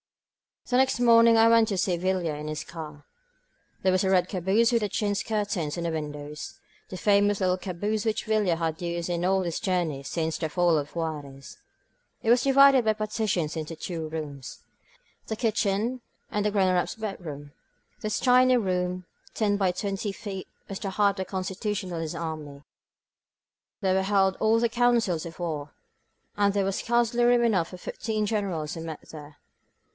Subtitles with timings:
[0.67, 3.05] The next morning I went to see Villa in his car.
[3.83, 8.05] This was a red caboose with chintz curtains on the windows, the famous little caboose
[8.05, 11.57] which Villa has used in all his journeys since the fall of Juarez.
[12.23, 14.63] It was divided by partitions into two rooms—
[15.29, 17.51] ^the kitchen and the Gren eraPs bedroom.
[17.99, 19.05] This tiny room,
[19.35, 22.63] ten by twenty feet, was the heart of the Constitutionalist army.
[23.81, 25.73] There were held all the councils of war,
[26.37, 29.35] and there was scarcely room enough for the fifteen Generals who met there.